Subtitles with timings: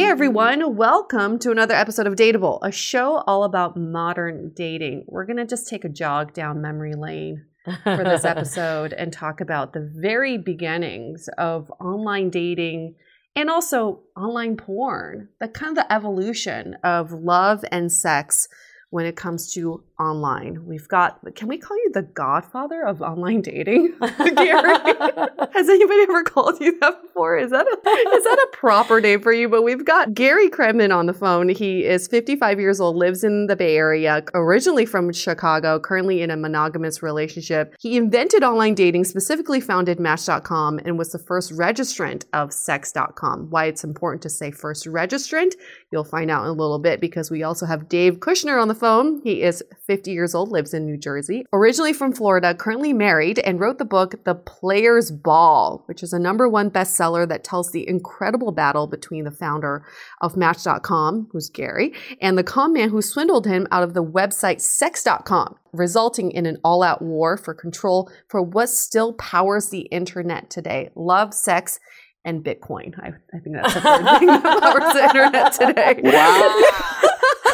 [0.00, 5.04] Hey everyone, welcome to another episode of Dateable, a show all about modern dating.
[5.06, 7.44] We're going to just take a jog down memory lane
[7.84, 12.94] for this episode and talk about the very beginnings of online dating
[13.36, 18.48] and also online porn, the kind of the evolution of love and sex
[18.88, 20.64] when it comes to online.
[20.66, 24.78] We've got, can we call you the godfather of online dating, Gary?
[25.52, 27.36] Has anybody ever called you that before?
[27.36, 29.48] Is that, a, is that a proper name for you?
[29.48, 31.50] But we've got Gary Kremen on the phone.
[31.50, 36.30] He is 55 years old, lives in the Bay Area, originally from Chicago, currently in
[36.30, 37.74] a monogamous relationship.
[37.78, 43.50] He invented online dating, specifically founded Match.com, and was the first registrant of Sex.com.
[43.50, 45.52] Why it's important to say first registrant,
[45.92, 48.74] you'll find out in a little bit because we also have Dave Kushner on the
[48.74, 49.20] phone.
[49.22, 53.58] He is 50 years old, lives in New Jersey, originally from Florida, currently married, and
[53.58, 57.88] wrote the book The Player's Ball, which is a number one bestseller that tells the
[57.88, 59.84] incredible battle between the founder
[60.20, 64.60] of Match.com, who's Gary, and the con man who swindled him out of the website
[64.60, 70.50] Sex.com, resulting in an all out war for control for what still powers the internet
[70.50, 71.80] today love, sex,
[72.24, 72.96] and Bitcoin.
[73.02, 76.00] I, I think that's the third thing that powers the internet today.
[76.04, 77.06] Wow.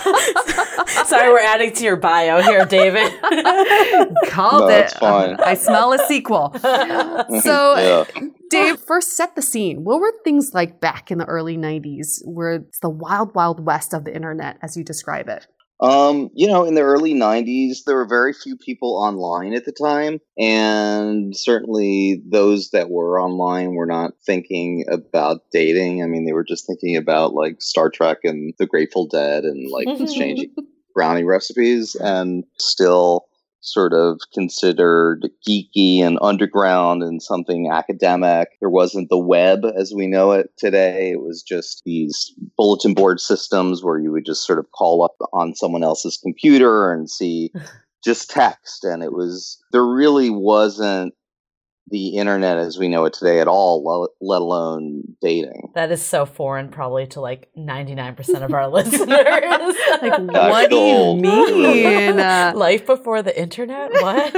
[1.06, 3.12] Sorry, we're adding to your bio here, David.
[4.28, 4.90] Called no, it.
[4.92, 5.36] Fine.
[5.40, 6.54] I smell a sequel.
[7.42, 8.28] So, yeah.
[8.50, 9.84] Dave, first set the scene.
[9.84, 13.92] What were things like back in the early 90s where it's the wild, wild west
[13.92, 15.46] of the internet, as you describe it?
[15.80, 19.72] Um, you know, in the early 90s, there were very few people online at the
[19.72, 20.20] time.
[20.38, 26.02] And certainly those that were online were not thinking about dating.
[26.02, 29.70] I mean, they were just thinking about like Star Trek and the Grateful Dead and
[29.70, 30.54] like exchanging
[30.94, 31.94] brownie recipes.
[31.94, 33.26] And still,
[33.60, 38.50] sort of considered geeky and underground and something academic.
[38.60, 41.10] There wasn't the web as we know it today.
[41.10, 45.16] It was just these bulletin board systems where you would just sort of call up
[45.32, 47.50] on someone else's computer and see
[48.04, 48.84] just text.
[48.84, 51.14] And it was, there really wasn't
[51.88, 55.70] the internet as we know it today at all, let alone dating.
[55.74, 59.06] That is so foreign, probably to like 99% of our listeners.
[60.02, 62.16] like, what do you mean?
[62.56, 63.92] Life before the internet?
[63.92, 64.32] What?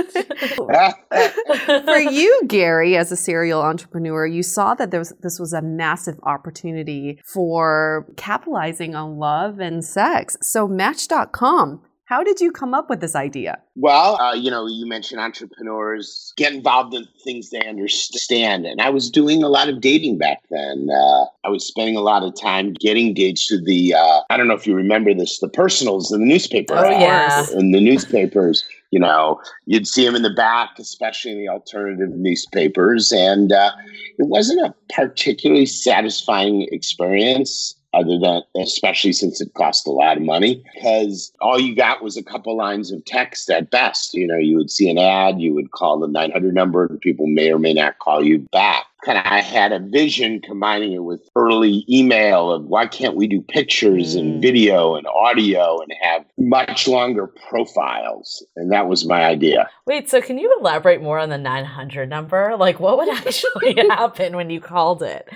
[1.85, 5.63] For you, Gary, as a serial entrepreneur, you saw that there was, this was a
[5.63, 10.37] massive opportunity for capitalizing on love and sex.
[10.43, 13.59] So, Match.com how did you come up with this idea?
[13.77, 18.65] Well, uh, you know, you mentioned entrepreneurs get involved in things they understand.
[18.65, 20.89] And I was doing a lot of dating back then.
[20.91, 24.49] Uh, I was spending a lot of time getting engaged to the, uh, I don't
[24.49, 26.79] know if you remember this, the personals in the newspaper.
[26.79, 27.45] Oh, yeah.
[27.53, 28.65] In the newspapers.
[28.91, 33.13] You know, you'd see them in the back, especially in the alternative newspapers.
[33.13, 33.73] And uh,
[34.17, 40.23] it wasn't a particularly satisfying experience other than especially since it cost a lot of
[40.23, 44.15] money because all you got was a couple lines of text at best.
[44.15, 47.27] You know you would see an ad you would call the 900 number and people
[47.27, 48.85] may or may not call you back.
[49.05, 53.29] Kind of i had a vision combining it with early email of why can't we
[53.29, 54.21] do pictures mm.
[54.21, 58.45] and video and audio and have much longer profiles?
[58.57, 59.71] And that was my idea.
[59.87, 62.57] Wait so can you elaborate more on the 900 number?
[62.57, 65.29] Like what would actually happen when you called it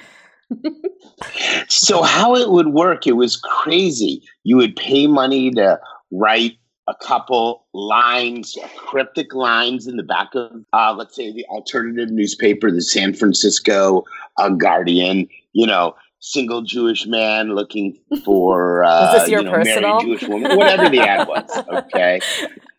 [1.68, 4.22] so how it would work, it was crazy.
[4.44, 6.58] You would pay money to write
[6.88, 12.70] a couple lines, cryptic lines in the back of, uh, let's say, the alternative newspaper,
[12.70, 14.04] the San Francisco
[14.38, 15.28] uh, Guardian.
[15.52, 21.00] You know, single Jewish man looking for uh, you know, married Jewish woman, whatever the
[21.00, 21.50] ad was.
[21.72, 22.20] Okay,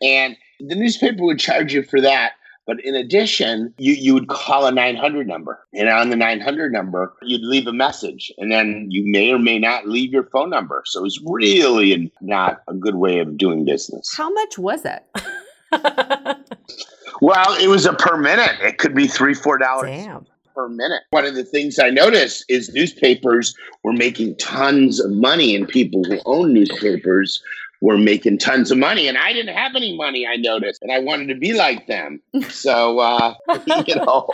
[0.02, 2.32] and the newspaper would charge you for that
[2.66, 5.60] but in addition, you, you would call a 900 number.
[5.74, 8.32] And on the 900 number, you'd leave a message.
[8.38, 10.82] And then you may or may not leave your phone number.
[10.86, 14.14] So it's really not a good way of doing business.
[14.16, 15.04] How much was it?
[17.20, 18.56] well, it was a per minute.
[18.62, 19.90] It could be three, four dollars.
[19.90, 21.02] Damn per minute.
[21.10, 26.04] One of the things I noticed is newspapers were making tons of money, and people
[26.04, 27.42] who own newspapers
[27.84, 31.00] were making tons of money and I didn't have any money, I noticed, and I
[31.00, 32.20] wanted to be like them.
[32.48, 33.34] So, uh,
[33.86, 34.30] you know,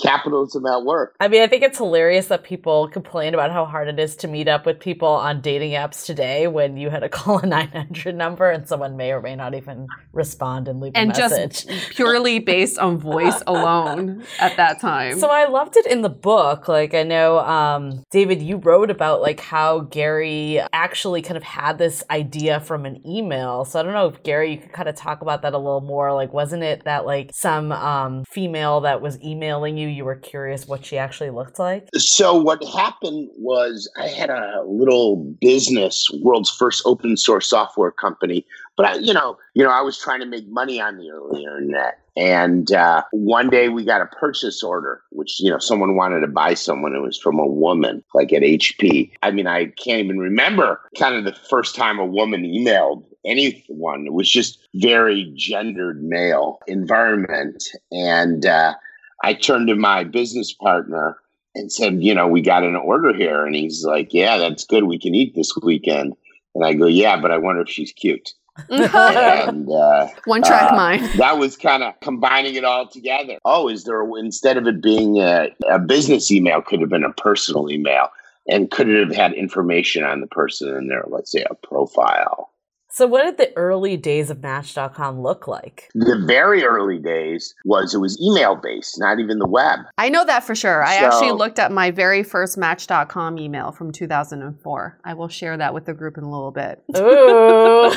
[0.00, 1.14] capitalism at work.
[1.20, 4.28] I mean, I think it's hilarious that people complain about how hard it is to
[4.28, 8.14] meet up with people on dating apps today when you had to call a 900
[8.14, 11.66] number and someone may or may not even respond and leave and a message.
[11.66, 15.18] just purely based on voice alone at that time.
[15.18, 16.68] So I loved it in the book.
[16.68, 21.78] Like I know um, David you wrote about like how Gary actually kind of had
[21.78, 23.64] this idea from an email.
[23.64, 25.80] So I don't know if Gary you could kind of talk about that a little
[25.80, 26.12] more.
[26.12, 30.66] Like wasn't it that like some um, female that was emailing you you were curious
[30.66, 31.88] what she actually looked like?
[31.94, 38.46] So what happened was I had a little business, world's first open source software company,
[38.76, 41.44] but I, you know, you know, I was trying to make money on the early
[41.44, 41.98] internet.
[42.16, 46.28] And uh, one day we got a purchase order, which, you know, someone wanted to
[46.28, 46.94] buy someone.
[46.94, 49.12] It was from a woman, like at HP.
[49.22, 54.06] I mean, I can't even remember kind of the first time a woman emailed anyone.
[54.06, 57.64] It was just very gendered male environment.
[57.92, 58.74] And uh,
[59.22, 61.18] I turned to my business partner
[61.54, 63.44] and said, you know, we got an order here.
[63.44, 64.84] And he's like, yeah, that's good.
[64.84, 66.14] We can eat this weekend.
[66.54, 68.34] And I go, yeah, but I wonder if she's cute.
[68.70, 71.04] and uh, one track uh, mind.
[71.18, 73.38] That was kind of combining it all together.
[73.44, 77.12] Oh, is there instead of it being a, a business email, could have been a
[77.12, 78.08] personal email,
[78.48, 82.50] and could it have had information on the person in there, let's say a profile
[82.96, 85.90] so, what did the early days of Match.com look like?
[85.94, 89.80] The very early days was it was email based, not even the web.
[89.98, 90.82] I know that for sure.
[90.82, 94.98] I actually looked at my very first Match.com email from 2004.
[95.04, 96.82] I will share that with the group in a little bit.
[96.96, 97.92] Ooh.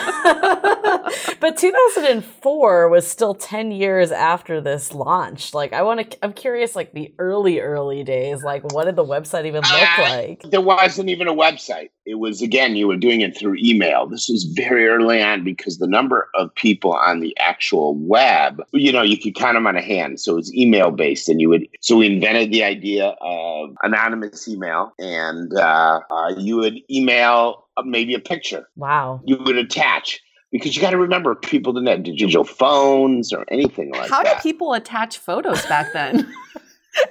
[1.39, 5.53] but 2004 was still 10 years after this launched.
[5.53, 9.05] Like, I want to, I'm curious, like the early, early days, like what did the
[9.05, 10.41] website even look uh, like?
[10.43, 11.91] There wasn't even a website.
[12.05, 14.07] It was, again, you were doing it through email.
[14.07, 18.91] This was very early on because the number of people on the actual web, you
[18.91, 20.19] know, you could count them on a hand.
[20.19, 21.67] So it's email based, and you would.
[21.81, 28.13] So we invented the idea of anonymous email, and uh, uh, you would email maybe
[28.13, 28.67] a picture.
[28.75, 29.22] Wow.
[29.25, 33.91] You would attach because you got to remember people didn't have digital phones or anything
[33.91, 34.27] like How that.
[34.27, 36.31] How did people attach photos back then?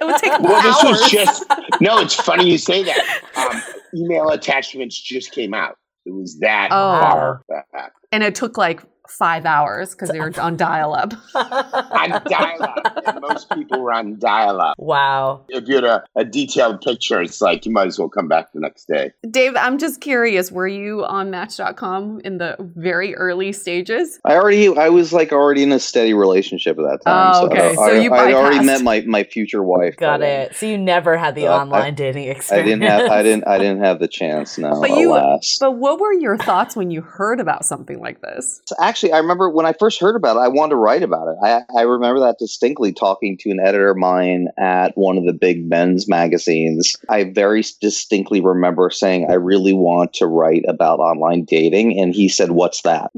[0.01, 0.63] it would take well, hours.
[0.63, 1.45] this was just
[1.81, 1.99] no.
[1.99, 3.21] It's funny you say that.
[3.39, 3.61] Um,
[3.95, 5.77] email attachments just came out.
[6.09, 6.99] It was that oh.
[6.99, 7.91] far back.
[8.11, 11.13] And it took like five hours because they were on dial up.
[11.35, 13.21] on dial up.
[13.21, 14.75] Most people were on dial up.
[14.77, 15.45] Wow.
[15.49, 18.51] If you had a, a detailed picture, it's like you might as well come back
[18.53, 19.11] the next day.
[19.29, 24.19] Dave, I'm just curious, were you on Match.com in the very early stages?
[24.25, 27.33] I already, I was like already in a steady relationship at that time.
[27.35, 27.75] Oh, okay.
[27.75, 29.95] So I, you I, already met my, my future wife.
[29.97, 30.41] by Got then.
[30.47, 30.55] it.
[30.55, 32.51] So you never had the Uh, I- online dating experience.
[32.51, 34.57] I didn't have, I didn't, I didn't have the chance.
[34.57, 35.09] No, But you-
[35.59, 38.61] But what were your thoughts when you heard about something like this?
[38.65, 41.27] So actually, I remember when I first heard about it, I wanted to write about
[41.27, 41.37] it.
[41.43, 45.33] I, I remember that distinctly talking to an editor of mine at one of the
[45.33, 46.95] big men's magazines.
[47.09, 51.99] I very distinctly remember saying, I really want to write about online dating.
[51.99, 53.11] And he said, What's that?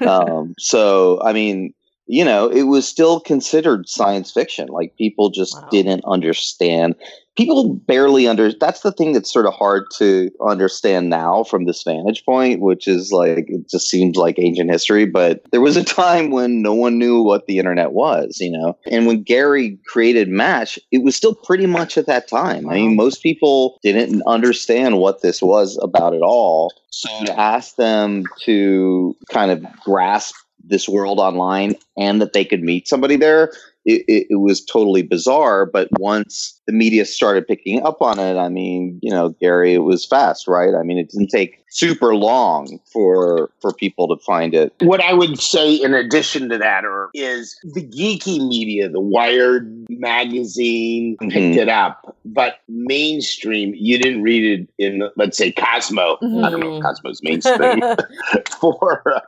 [0.06, 1.74] um, so, I mean,
[2.10, 4.66] you know, it was still considered science fiction.
[4.68, 5.68] Like people just Wow.
[5.70, 6.96] didn't understand.
[7.36, 8.52] People barely under.
[8.52, 12.88] That's the thing that's sort of hard to understand now from this vantage point, which
[12.88, 15.06] is like it just seems like ancient history.
[15.06, 18.76] But there was a time when no one knew what the internet was, you know.
[18.90, 22.68] And when Gary created Match, it was still pretty much at that time.
[22.68, 26.72] I mean, most people didn't understand what this was about at all.
[26.90, 30.34] So to ask them to kind of grasp
[30.70, 33.52] this world online and that they could meet somebody there,
[33.84, 35.66] it, it, it was totally bizarre.
[35.66, 39.78] But once the media started picking up on it, I mean, you know, Gary, it
[39.78, 40.74] was fast, right?
[40.74, 44.72] I mean, it didn't take super long for for people to find it.
[44.80, 49.86] What I would say in addition to that or is the geeky media, the Wired
[49.88, 51.56] magazine picked Mhm.
[51.56, 56.16] it up, but mainstream, you didn't read it in, let's say, Cosmo.
[56.22, 56.82] I don't know if Mhm.
[56.82, 57.80] Cosmo's mainstream
[58.60, 59.20] for uh,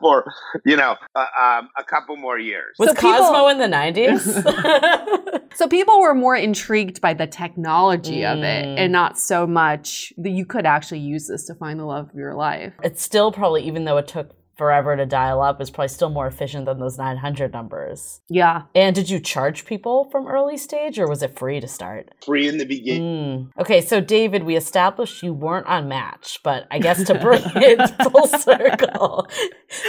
[0.00, 0.32] for
[0.64, 2.74] you know uh, um, a couple more years.
[2.78, 3.91] Was So people- Cosmo in the 90s?
[5.54, 8.78] So people were more intrigued by the technology of it Mm.
[8.78, 12.14] and not so much that you could actually use this to find the love of
[12.14, 12.72] your life.
[12.82, 16.26] it's still probably, even though it took forever to dial up, is probably still more
[16.26, 18.20] efficient than those 900 numbers.
[18.28, 18.62] Yeah.
[18.74, 22.10] And did you charge people from early stage or was it free to start?
[22.24, 23.50] Free in the beginning.
[23.54, 23.60] Mm.
[23.60, 28.10] Okay, so David, we established you weren't on Match, but I guess to bring it
[28.10, 29.26] full circle,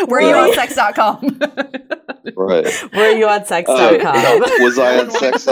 [0.08, 1.40] Were you on sex.com?
[2.36, 2.94] Right.
[2.94, 3.80] were you on Uh, sex.com?
[4.00, 5.48] no, was I on sex?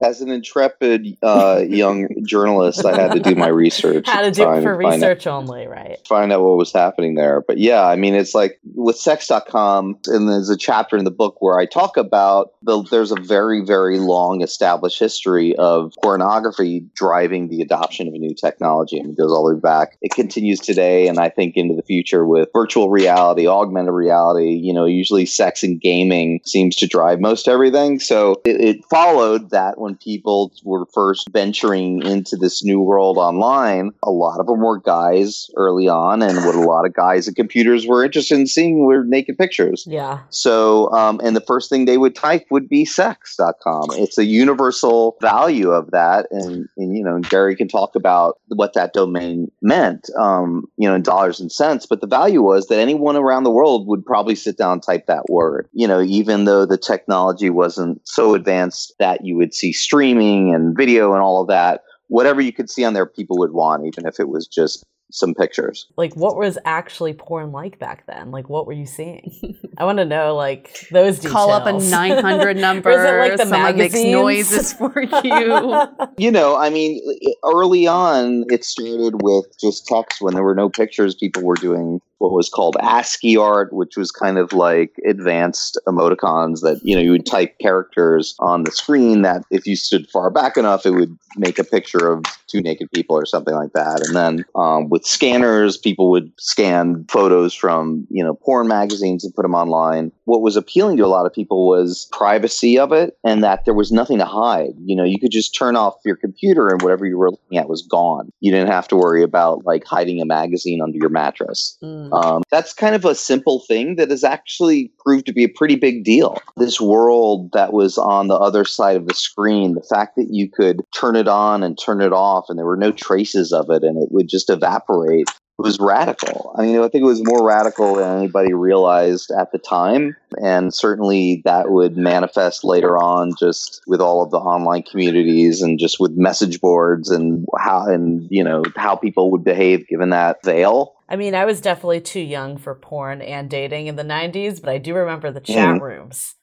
[0.00, 4.06] As an intrepid uh, young journalist, I had to do my research.
[4.08, 5.98] How to do it for find out- research only, right?
[6.06, 7.42] find out what was happening there.
[7.46, 11.36] But yeah, I mean, it's like with sex.com, and there's a chapter in the book
[11.40, 17.48] where I talk about the, there's a very, very long established history of pornography driving
[17.48, 18.98] the adoption of a new technology.
[18.98, 19.98] I mean, it goes all the way back.
[20.00, 24.72] It continues today, and I think into the future with virtual reality, augmented reality, you
[24.72, 28.00] know, usually sex and gaming seems to drive most everything.
[28.00, 33.92] So it, it followed that when people were first venturing into this new world online,
[34.02, 37.36] a lot of them were guys early on, and what a lot of guys at
[37.36, 39.84] computers were interested in seeing were naked pictures.
[39.86, 40.20] Yeah.
[40.30, 43.88] So, um, and the first thing they would type would be sex.com.
[43.92, 46.26] It's a universal value of that.
[46.30, 50.94] And, and, you know, Gary can talk about what that domain meant, um, you know,
[50.94, 51.86] in dollars and cents.
[51.86, 55.06] But the value was that anyone around the world would probably sit down and type
[55.06, 59.72] that word, you know, even though the technology wasn't so advanced that you would see
[59.78, 61.82] streaming and video and all of that.
[62.08, 65.34] Whatever you could see on there, people would want, even if it was just some
[65.34, 65.86] pictures.
[65.96, 68.30] Like, what was actually porn like back then?
[68.30, 69.58] Like, what were you seeing?
[69.78, 71.32] I want to know, like, those details.
[71.32, 72.90] Call up a 900 number.
[72.90, 75.86] Is it like the Someone makes noises for you.
[76.18, 77.00] You know, I mean,
[77.44, 81.14] early on, it started with just text when there were no pictures.
[81.14, 86.60] People were doing what was called ASCII art, which was kind of like advanced emoticons
[86.60, 90.30] that, you know, you would type characters on the screen that if you stood far
[90.30, 94.02] back enough, it would make a picture of two naked people or something like that.
[94.06, 99.34] And then um, with scanners, people would scan photos from, you know, porn magazines and
[99.34, 100.12] put them online.
[100.24, 103.74] What was appealing to a lot of people was privacy of it and that there
[103.74, 104.72] was nothing to hide.
[104.84, 107.68] You know, you could just turn off your computer and whatever you were looking at
[107.68, 108.30] was gone.
[108.40, 111.76] You didn't have to worry about like hiding a magazine under your mattress.
[111.82, 112.12] Mm.
[112.12, 115.76] Um, that's kind of a simple thing that has actually proved to be a pretty
[115.76, 116.38] big deal.
[116.56, 120.50] This world that was on the other side of the screen, the fact that you
[120.50, 123.82] could turn it on and turn it off and there were no traces of it
[123.82, 125.28] and it would just evaporate
[125.60, 126.54] It was radical.
[126.56, 130.14] I mean, I think it was more radical than anybody realized at the time.
[130.40, 135.76] And certainly that would manifest later on just with all of the online communities and
[135.76, 140.36] just with message boards and how, and, you know, how people would behave given that
[140.44, 140.94] veil.
[141.08, 144.70] I mean, I was definitely too young for porn and dating in the 90s, but
[144.70, 145.80] I do remember the chat Mhm.
[145.80, 146.34] rooms.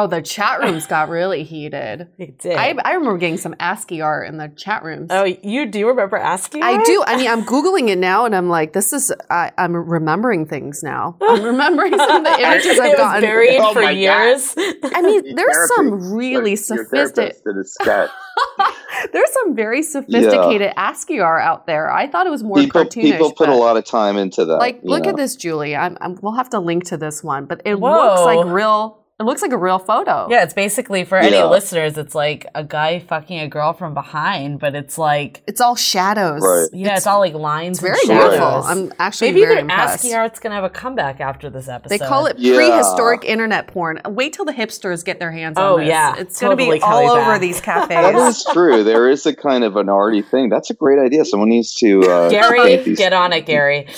[0.00, 2.08] Oh, the chat rooms got really heated.
[2.18, 2.56] They did.
[2.56, 5.08] I, I remember getting some ASCII art in the chat rooms.
[5.10, 6.62] oh, you do remember asking?
[6.62, 7.02] I do.
[7.06, 9.12] I mean, I'm googling it now, and I'm like, this is.
[9.30, 11.16] I, I'm remembering things now.
[11.20, 13.22] I'm remembering some of the images I've gotten.
[13.22, 13.98] buried Oh for my God.
[13.98, 14.54] years.
[14.56, 15.74] I mean, there's Therapy.
[15.76, 17.42] some really Like, sophisticated.
[17.44, 18.10] did a sketch.
[19.12, 21.90] There's some very sophisticated ASCII art out there.
[21.90, 23.02] I thought it was more people cartoonish.
[23.02, 24.56] people put a lot of time into that.
[24.58, 25.10] Like, look know.
[25.10, 25.74] at this, Julie.
[25.76, 27.90] I'm, I'm, we'll have to link to this one, but it Whoa.
[27.90, 29.04] looks like real.
[29.20, 30.28] It looks like a real photo.
[30.30, 31.46] Yeah, it's basically for any Yeah.
[31.46, 35.74] listeners, it's like a guy fucking a girl from behind, but it's like It's all
[35.74, 36.40] shadows.
[36.40, 36.68] Right.
[36.72, 37.78] yeah, it's, all like lines.
[37.78, 38.62] It's very and beautiful.
[38.62, 38.66] shadows.
[38.68, 40.04] I'm actually Maybe very their impressed.
[40.04, 41.98] ASCII art's gonna have a comeback after this episode.
[41.98, 42.54] They call it Yeah.
[42.54, 44.00] prehistoric internet porn.
[44.06, 45.88] Wait till the hipsters get their hands on Oh, this.
[45.88, 46.14] yeah.
[46.16, 47.40] It's going to Totally be all coming over back.
[47.40, 48.36] these That cafes.
[48.36, 48.84] is true.
[48.84, 50.48] There is a kind of an arty thing.
[50.48, 51.24] That's a great idea.
[51.24, 53.88] Someone needs to uh, Gary, these get on it, Gary.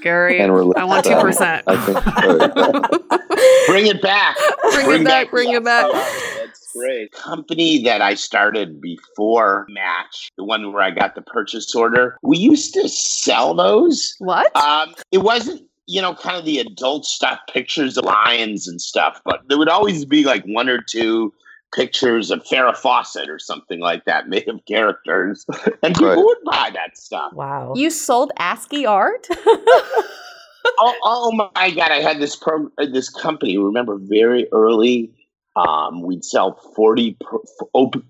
[0.00, 1.62] Gary, and release I want 2%.
[1.66, 3.10] I think.
[3.66, 4.36] Bring it back.
[4.84, 5.90] Bring it back, bring it back.
[5.92, 7.12] That's great.
[7.12, 12.38] Company that I started before Match, the one where I got the purchase order, we
[12.38, 14.14] used to sell those.
[14.18, 14.54] What?
[14.56, 19.20] Um, it wasn't, you know, kind of the adult stuff, pictures of lions and stuff,
[19.24, 21.32] but there would always be like one or two
[21.74, 25.46] pictures of Farrah Fawcett or something like that made of characters.
[25.82, 26.16] And people Right.
[26.18, 27.32] would buy that stuff.
[27.32, 27.72] Wow.
[27.76, 29.26] you sold ASCII art?
[29.46, 31.90] oh, oh my god!
[31.90, 33.56] I had this pro uh, this company.
[33.58, 35.10] Remember, very early,
[35.56, 38.02] um, we'd sell forty pro- op-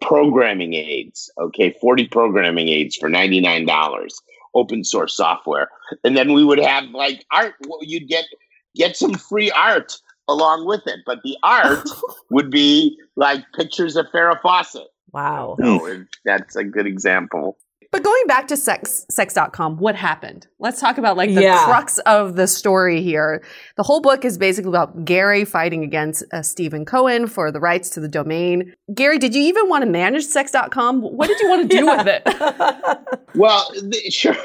[0.00, 1.30] programming aids.
[1.38, 4.20] Okay, forty programming aids for ninety nine dollars,
[4.54, 5.68] open source software,
[6.04, 7.54] and then we would have like art.
[7.68, 8.24] well, You'd get
[8.74, 9.98] get some free art
[10.28, 11.88] along with it, but the art
[12.30, 14.88] would be like pictures of Farrah Fawcett.
[15.12, 15.56] wow.
[15.60, 17.58] So that's a good example.
[17.92, 20.46] But going back to sex, sex.com, what happened?
[20.58, 21.62] Let's talk about like the Yeah.
[21.66, 23.44] crux of the story here.
[23.76, 27.90] The whole book is basically about Gary fighting against uh, Stephen Cohen for the rights
[27.90, 28.72] to the domain.
[28.94, 31.02] Gary, did you even want to manage sex.com?
[31.02, 32.98] What did you want to do with it?
[33.34, 34.36] Well, the, sure.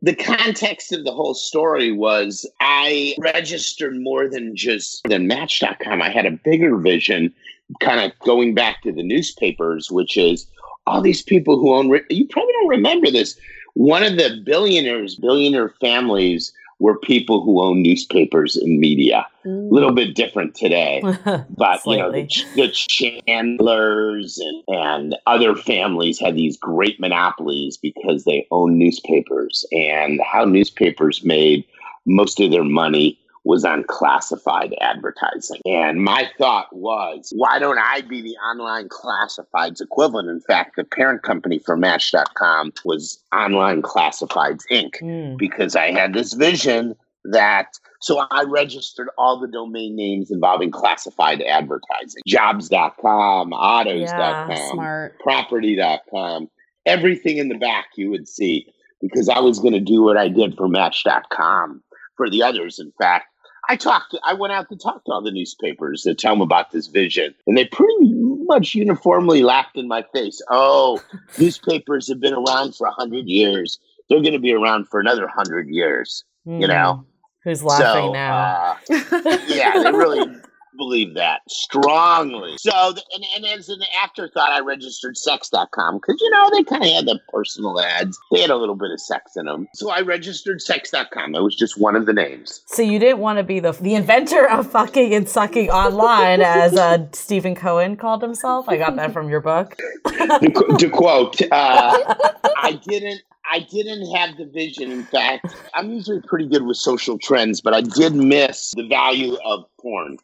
[0.00, 6.00] The context of the whole story was I registered more than just than Match.com.
[6.00, 7.34] I had a bigger vision,
[7.80, 10.46] kind of going back to the newspapers, which is
[10.88, 11.86] all these people who own.
[12.10, 13.38] You probably don't remember this.
[13.74, 19.26] One of the billionaires, billionaire families, were people who own newspapers and media.
[19.44, 21.00] A little bit different today
[21.56, 22.28] but you know the.
[22.54, 30.20] The Chandlers and, and other families had these great monopolies because they own newspapers and
[30.20, 31.64] how newspapers made
[32.04, 33.18] most of their money
[33.48, 39.80] was on classified advertising and my thought was why don't i be the online classifieds
[39.80, 45.38] equivalent in fact the parent company for match.com was online classifieds inc Mm.
[45.38, 47.68] because I had this vision that
[48.00, 52.22] so I registered all the domain names involving classified advertising.
[52.26, 55.18] Jobs.com, autos.com, Yeah, Smart.
[55.20, 56.48] property.com,
[56.86, 58.66] everything in the back you would see
[59.00, 61.82] because I was going to do what I did for match.com
[62.16, 63.26] for the others in fact.
[63.68, 66.70] I talked I went out to talk to all the newspapers to tell them about
[66.72, 70.40] this vision and they pretty much uniformly laughed in my face.
[70.50, 71.02] Oh,
[71.38, 73.78] newspapers have been around for a 100 years
[74.08, 76.24] they're going to be around for another hundred years.
[76.46, 77.04] You know, Mm.
[77.44, 78.78] Who's laughing so now?
[78.90, 80.26] Uh, yeah, they really
[80.78, 82.56] believe that strongly.
[82.58, 86.90] So, and, and as an afterthought, I registered sex.com because you know they kind of
[86.90, 88.18] had the personal ads.
[88.32, 91.34] They had a little bit of sex in them, so I registered sex.com.
[91.34, 92.62] It was just one of the names.
[92.66, 96.74] So you didn't want to be the the inventor of fucking and sucking online, as
[96.76, 98.68] uh, Stephen Cohen called himself.
[98.68, 99.76] I got that from your book.
[100.06, 102.14] to, to quote, uh,
[102.56, 103.22] I didn't.
[103.50, 104.92] I didn't have the vision.
[104.92, 109.38] In fact, I'm usually pretty good with social trends, but I did miss the value
[109.42, 110.18] of porn.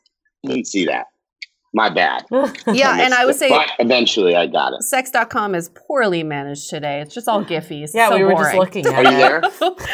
[0.47, 1.07] Didn't see that.
[1.77, 2.23] My bad.
[2.73, 4.83] Yeah, and I would say But eventually, I got it.
[4.85, 7.01] sex.com is poorly managed today.
[7.01, 7.91] It's just all giffies.
[7.93, 8.45] Yeah, So we were boring.
[8.45, 9.19] just looking at Are you it.
[9.19, 9.43] there?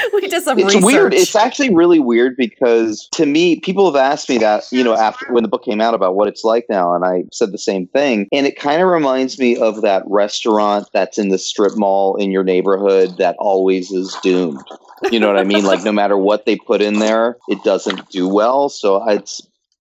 [0.12, 0.84] we did some It's research.
[0.84, 1.14] weird.
[1.14, 5.32] It's actually really weird because to me, people have asked me that, you know, after
[5.32, 7.86] when the book came out about what it's like now, and I said the same
[7.86, 8.28] thing.
[8.30, 12.30] And it kind of reminds me of that restaurant that's in the strip mall in
[12.30, 14.60] your neighborhood that always is doomed.
[15.10, 15.64] You know what I mean?
[15.64, 18.68] Like no matter what they put in there, it doesn't do well.
[18.68, 19.40] So it's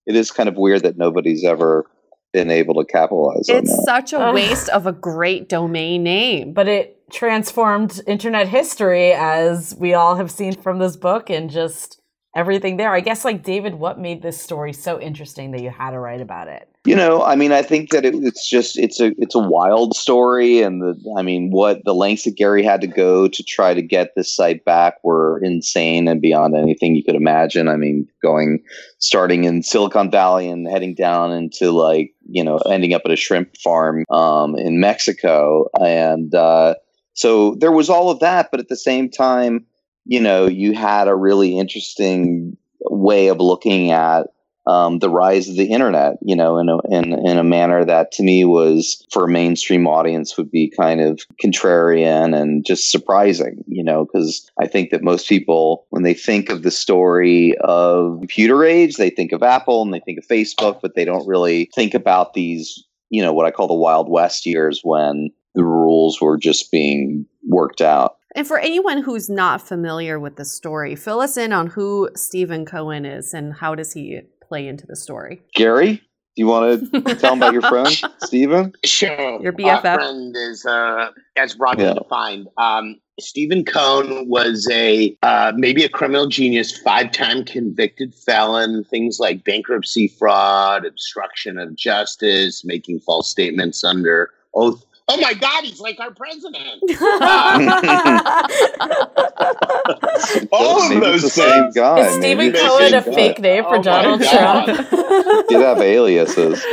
[0.10, 1.86] it is kind of weird that nobody's ever
[2.34, 4.36] been able to capitalize on It's such a Ugh.
[4.36, 6.54] waste of a great domain name.
[6.54, 12.00] but it transformed internet history, as we all have seen from this book, and just
[12.36, 12.94] everything there.
[12.94, 16.22] I guess, like David, what made this story so interesting that you had to write
[16.22, 16.68] about it?
[16.86, 19.98] You know, I mean, I think that it, it's just it's a it's a wild
[19.98, 23.74] story, and the I mean, what the lengths that Gary had to go to try
[23.74, 27.68] to get this site back were insane and beyond anything you could imagine.
[27.68, 28.64] I mean, going
[29.00, 33.18] starting in Silicon Valley and heading down into like you know ending up at a
[33.18, 36.76] shrimp farm um, in Mexico, and uh,
[37.14, 39.66] so there was all of that, but at the same time,
[40.06, 42.56] you know, you had a really interesting
[42.90, 44.28] way of looking at
[44.70, 48.12] um, the rise of the internet, you know, in a, in, in a manner that
[48.12, 53.64] to me was for a mainstream audience would be kind of contrarian and just surprising,
[53.66, 58.20] you know, because I think that most people, when they think of the story of
[58.20, 61.72] computer age, they think of Apple and they think of Facebook, but they don't really
[61.74, 66.22] think about these, you know, what I call the Wild West years when the rules
[66.22, 68.18] were just being worked out.
[68.36, 72.66] And for anyone who's not familiar with the story, fill us in on who Stephen
[72.68, 75.42] Cohen is and how does he play into the story.
[75.56, 76.02] Gary, do
[76.36, 77.88] you want to tell them about your friend,
[78.24, 78.74] Stephen?
[78.84, 79.42] Sure.
[79.42, 79.86] Your BFF?
[79.86, 81.94] Our friend is, uh, as broadly Yeah.
[81.94, 82.48] defined.
[82.58, 88.84] Um, Stephen Cohen was a uh, maybe a criminal genius, five-time convicted felon.
[88.86, 94.84] Things like bankruptcy fraud, obstruction of justice, making false statements under oath.
[95.12, 96.84] Oh my God, he's like our president.
[100.52, 102.02] All of those the same guy.
[102.02, 104.68] Is Maybe Stephen it's Cohen a fake name for Oh Donald Trump?
[105.50, 106.64] Did have aliases.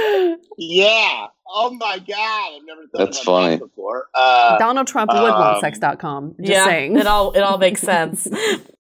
[0.58, 1.28] Yeah.
[1.48, 3.56] Oh my God, I've never thought That's about funny.
[3.56, 4.08] that before.
[4.14, 6.34] Uh, Donald Trump would want Um, sex.com.
[6.40, 6.96] Just yeah, saying.
[6.96, 8.26] it all it all makes sense.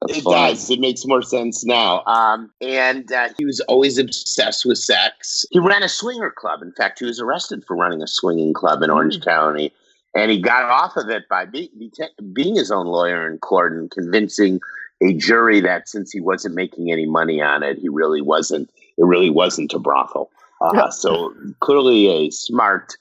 [0.08, 0.36] It funny.
[0.52, 0.70] does.
[0.70, 2.04] It makes more sense now.
[2.04, 5.44] Um, and uh, he was always obsessed with sex.
[5.50, 6.62] He ran a swinger club.
[6.62, 9.72] In fact, he was arrested for running a swinging club in Orange County.
[10.14, 11.90] And he got off of it by be, be,
[12.32, 14.60] being his own lawyer in court and convincing
[15.02, 18.70] a jury that since he wasn't making any money on it, he really wasn't.
[18.98, 20.30] It really wasn't a brothel.
[20.60, 22.96] Uh, so clearly, a smart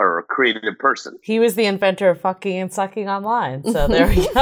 [0.00, 1.16] or creative person.
[1.22, 3.62] He was the inventor of fucking and sucking online.
[3.64, 4.30] So there we go.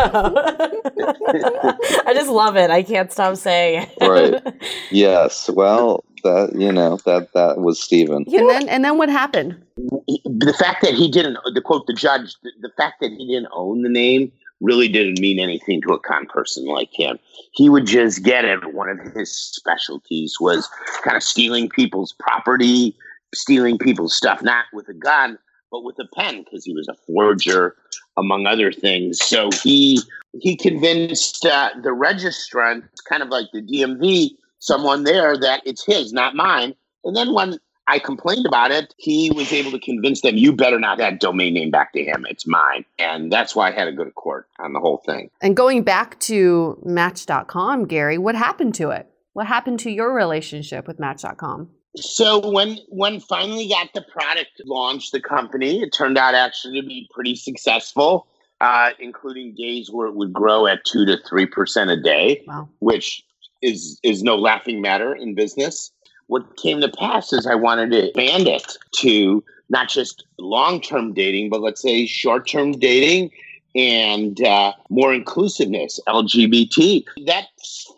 [2.06, 2.70] I just love it.
[2.70, 4.06] I can't stop saying it.
[4.06, 4.40] Right.
[4.90, 5.50] Yes.
[5.50, 8.24] Well, that you know that that was Stephen.
[8.26, 9.62] You and then and then what happened?
[9.76, 13.48] the fact that he didn't the quote the judge the, the fact that he didn't
[13.52, 17.18] own the name really didn't mean anything to a con person like him.
[17.52, 18.74] He would just get it.
[18.74, 20.68] One of his specialties was
[21.02, 22.96] kind of stealing people's property
[23.34, 25.38] stealing people's stuff not with a gun
[25.70, 27.76] but with a pen because he was a forger
[28.16, 29.22] among other things.
[29.22, 30.00] So he
[30.40, 36.12] he convinced uh, the registrant kind of like the dmv someone there that it's his
[36.12, 36.74] not mine.
[37.04, 38.94] And then when I complained about it.
[38.98, 42.26] He was able to convince them, you better not that domain name back to him.
[42.28, 42.84] It's mine.
[42.98, 45.30] And that's why I had to go to court on the whole thing.
[45.40, 49.08] And going back to Match.com, Gary, what happened to it?
[49.32, 51.70] What happened to your relationship with Match.com?
[51.96, 56.86] So when when finally got the product launched, the company, it turned out actually to
[56.86, 58.26] be pretty successful,
[58.60, 62.68] uh, including days where it would grow at two to three percent a day, Wow.
[62.80, 63.24] which
[63.62, 65.90] is is no laughing matter in business.
[66.28, 71.12] What came to pass is I wanted to expand it to not just long term
[71.12, 73.30] dating, but let's say short term dating
[73.74, 77.04] and uh, more inclusiveness, LGBT.
[77.26, 77.46] That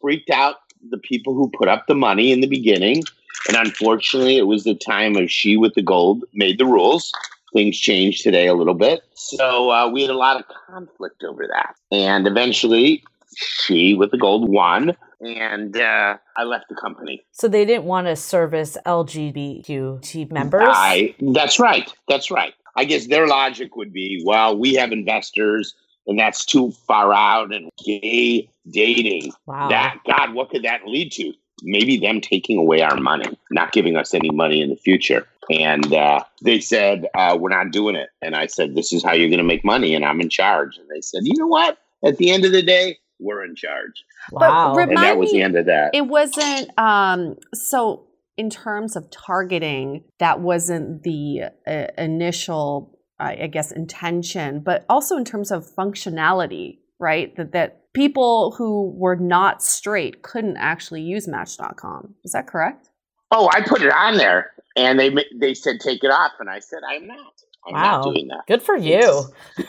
[0.00, 0.56] freaked out
[0.90, 3.02] the people who put up the money in the beginning.
[3.48, 7.12] And unfortunately, it was the time of She with the Gold made the rules.
[7.52, 9.02] Things changed today a little bit.
[9.14, 11.74] So uh, we had a lot of conflict over that.
[11.90, 13.02] And eventually,
[13.36, 14.96] She with the Gold won.
[15.20, 17.22] And uh, I left the company.
[17.32, 20.62] so they didn't want to service LGBTQ members.
[20.66, 21.92] I, that's right.
[22.08, 22.54] That's right.
[22.76, 25.74] I guess their logic would be, well, we have investors,
[26.06, 29.32] and that's too far out, and gay dating.
[29.46, 29.68] wow.
[29.68, 31.32] That God, what could that lead to?
[31.62, 35.26] Maybe them taking away our money, not giving us any money in the future.
[35.50, 39.12] And uh, they said, uh, "We're not doing it." And I said, "This is how
[39.12, 41.76] you're going to make money, and I'm in charge." And they said, "You know what?
[42.02, 44.72] At the end of the day, we're in charge." wow.
[44.74, 45.94] But And that Remind was the end of that.
[45.94, 48.06] It wasn't um so
[48.36, 55.16] in terms of targeting that wasn't the uh, initial I I guess intention, but also
[55.16, 57.34] in terms of functionality, right?
[57.36, 62.14] That that people who were not straight couldn't actually use match.com.
[62.24, 62.88] Is that correct?
[63.32, 66.58] Oh, I put it on there, and they they said take it off, and I
[66.60, 67.18] said I'm not.
[67.66, 67.80] I'm Wow.
[67.82, 68.46] not doing that.
[68.48, 69.24] Good for you.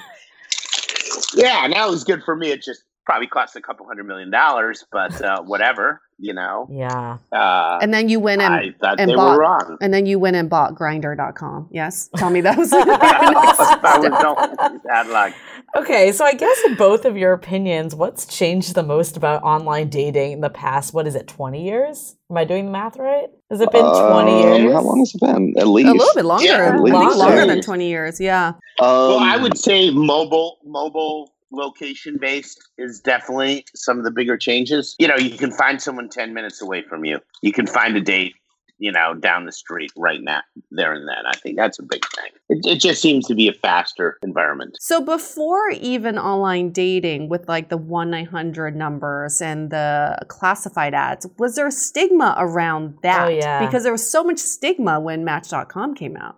[1.33, 2.51] Yeah, now it was good for me.
[2.51, 6.67] It just probably cost a couple hundred million dollars, but uh, whatever, you know.
[6.71, 7.17] Yeah.
[7.31, 9.77] Uh, And then you went and I thought and they bought- were wrong.
[9.81, 11.69] and then you went and bought grinder.com.
[11.71, 12.09] Yes?
[12.17, 15.33] Tell me that was I was bad luck.
[15.75, 19.87] Okay, so I guess in both of your opinions, what's changed the most about online
[19.89, 20.93] dating in the past?
[20.93, 22.15] What is it, 20 years?
[22.29, 23.29] Am I doing the math right?
[23.49, 24.73] Has it been 20 Um, years?
[24.73, 25.53] How long has it been?
[25.57, 26.45] At least A little bit longer.
[26.45, 28.19] Yeah, at think least, longer than 20 years.
[28.19, 28.49] Yeah.
[28.49, 34.37] Um, well, I would say mobile mobile location based is definitely some of the bigger
[34.37, 34.95] changes.
[34.99, 37.19] You know, you can find someone 10 minutes away from you.
[37.41, 38.33] You can find a date,
[38.77, 41.25] you know, down the street right now, there and then.
[41.25, 42.31] I think that's a big thing.
[42.49, 44.77] It, it just seems to be a faster environment.
[44.79, 51.27] So before even online dating with like the 1 900 numbers and the classified ads,
[51.37, 53.27] was there a stigma around that?
[53.27, 53.65] Oh, yeah.
[53.65, 56.37] Because there was so much stigma when Match.com came out.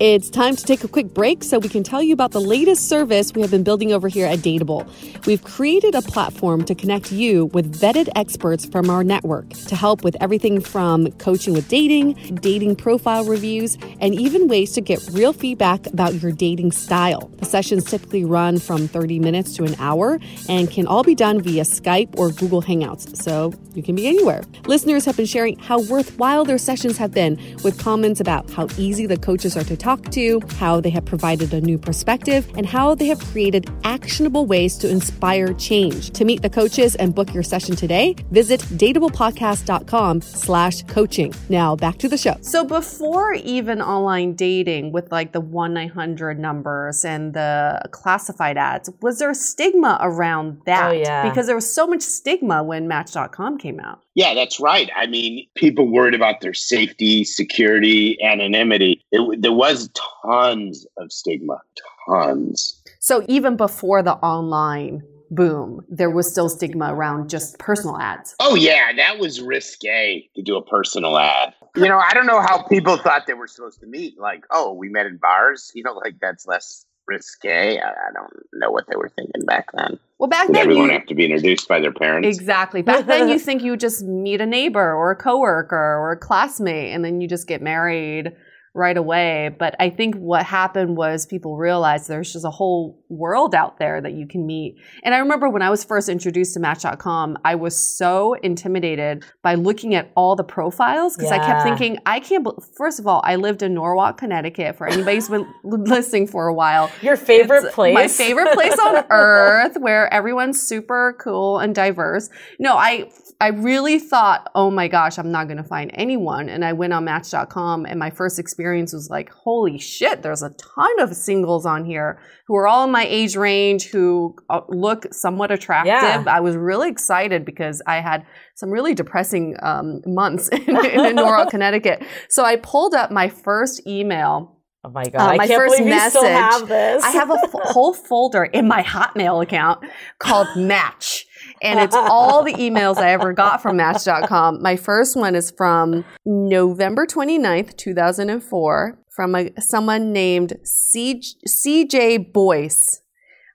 [0.00, 2.88] It's time to take a quick break so we can tell you about the latest
[2.88, 4.88] service we have been building over here at Dateable.
[5.26, 10.02] We've created a platform to connect you with vetted experts from our network to help
[10.02, 15.32] with everything from coaching with dating, dating profile reviews, and even ways to get real
[15.32, 17.28] feedback about your dating style.
[17.38, 21.40] The sessions typically run from 30 minutes to an hour and can all be done
[21.40, 24.42] via Skype or Google Hangouts, so you can be anywhere.
[24.66, 29.06] Listeners have been sharing how worthwhile their sessions have been with comments about how easy
[29.06, 32.94] the coaches are to talk to, how they have provided a new perspective, and how
[32.94, 36.10] they have created actionable ways to inspire change.
[36.10, 41.34] To meet the coaches and book your session today, visit dateablepodcast.com slash coaching.
[41.48, 42.36] Now back to the show.
[42.40, 48.90] So before even online dating with like the 1 900 numbers and the classified ads,
[49.00, 50.90] was there a stigma around that?
[50.90, 51.28] Oh, yeah.
[51.28, 54.00] Because there was so much stigma when Match.com came out.
[54.14, 54.90] Yeah, that's right.
[54.94, 59.02] I mean, people worried about their safety, security, anonymity.
[59.10, 59.90] It, there was
[60.22, 61.60] tons of stigma,
[62.06, 62.82] tons.
[62.98, 68.34] So even before the online boom, there was still stigma around just personal ads.
[68.38, 71.54] Oh yeah, that was risque to do a personal ad.
[71.74, 74.20] You know, I don't know how people thought they were supposed to meet.
[74.20, 75.72] Like, oh, we met in bars.
[75.74, 77.78] You know, like that's less risque.
[77.78, 79.98] I, I don't know what they were thinking back then.
[80.22, 82.28] Well, back then everyone you, have to be introduced by their parents?
[82.28, 82.80] Exactly.
[82.80, 86.94] Back then, you think you just meet a neighbor or a coworker or a classmate,
[86.94, 88.30] and then you just get married
[88.74, 89.50] right away.
[89.58, 94.00] But I think what happened was people realized there's just a whole world out there
[94.00, 94.76] that you can meet.
[95.02, 99.56] And I remember when I was first introduced to Match.com, I was so intimidated by
[99.56, 102.46] looking at all the profiles because I kept thinking, I can't.
[102.76, 104.76] First of all, I lived in Norwalk, Connecticut.
[104.76, 107.94] For anybody who's been listening for a while, Your favorite it's place?
[107.94, 112.30] My favorite place on earth where everyone's super cool and diverse.
[112.58, 113.10] No, I
[113.42, 116.48] I really thought, oh my gosh, I'm not gonna find anyone.
[116.48, 120.50] And I went on match.com and my first experience was like, holy shit, there's a
[120.76, 125.12] ton of singles on here who are all in my age range, who uh, look
[125.12, 125.90] somewhat attractive.
[125.90, 126.22] Yeah.
[126.28, 128.24] I was really excited because I had
[128.54, 132.04] some really depressing um, months in, in Norwalk, Connecticut.
[132.28, 135.20] So I pulled up my first email Oh my god!
[135.20, 137.04] Uh, I my can't first believe you still message, have this.
[137.04, 139.84] I have a f- whole folder in my Hotmail account
[140.18, 141.26] called Match.
[141.62, 144.60] And it's all the emails I ever got from Match.com.
[144.62, 153.00] My first one is from November 29th, 2004, from a, someone named C, CJ Boyce.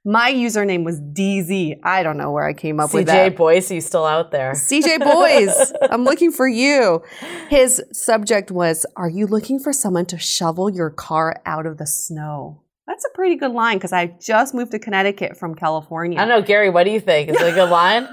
[0.06, 1.80] My username was DZ.
[1.84, 3.34] I don't know where I came up with that.
[3.34, 4.54] CJ Boyce, you still out there?
[4.54, 7.04] CJ Boyce, I'm looking for you.
[7.50, 11.86] His subject was Are you looking for someone to shovel your car out of the
[11.86, 12.64] snow?
[12.88, 16.18] That's a pretty good line because I just moved to Connecticut from California.
[16.18, 16.70] I don't know, Gary.
[16.70, 17.30] What do you think?
[17.30, 18.08] Is it a good line?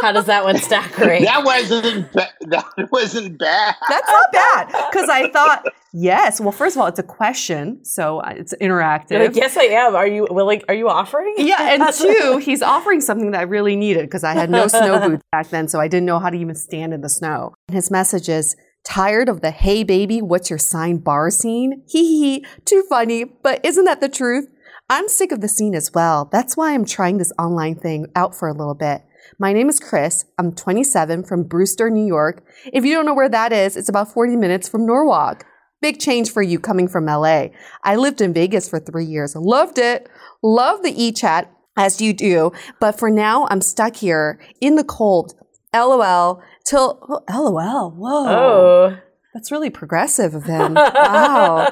[0.00, 1.24] How does that one stack rate?
[1.24, 3.74] That wasn't ba- that wasn't bad.
[3.86, 6.40] That's not bad because I thought, yes.
[6.40, 9.20] Well, first of all, it's a question, so uh, it's interactive.
[9.20, 9.94] Like, yes, I am.
[9.94, 10.62] Are you willing?
[10.68, 11.34] Are you offering?
[11.36, 15.06] Yeah, and two, he's offering something that I really needed because I had no snow
[15.06, 17.54] boots back then, so I didn't know how to even stand in the snow.
[17.70, 21.82] His message is tired of the hey baby, what's your sign bar scene?
[21.88, 24.48] Hee hee too funny, but isn't that the truth?
[24.88, 26.28] I'm sick of the scene as well.
[26.30, 29.02] That's why I'm trying this online thing out for a little bit.
[29.38, 30.26] My name is Chris.
[30.38, 32.44] I'm 27 from Brewster, New York.
[32.72, 35.46] If you don't know where that is, it's about 40 minutes from Norwalk.
[35.80, 37.48] Big change for you coming from LA.
[37.82, 39.34] I lived in Vegas for three years.
[39.34, 40.08] Loved it.
[40.42, 42.52] Love the e-chat as you do.
[42.80, 45.34] But for now, I'm stuck here in the cold.
[45.74, 47.90] LOL till oh, LOL.
[47.90, 48.26] Whoa.
[48.28, 48.96] Oh.
[49.34, 50.74] That's really progressive of him.
[50.94, 51.68] Wow.